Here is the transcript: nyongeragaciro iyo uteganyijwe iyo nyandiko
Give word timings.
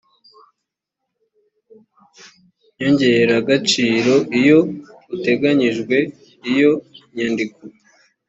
nyongeragaciro 2.75 4.15
iyo 4.39 4.59
uteganyijwe 5.15 5.97
iyo 6.51 6.71
nyandiko 7.15 7.59